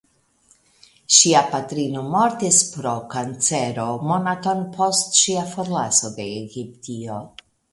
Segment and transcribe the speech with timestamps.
[1.17, 7.25] Ŝia patrino mortis pro kancero monaton post ŝia forlaso de Egiptio.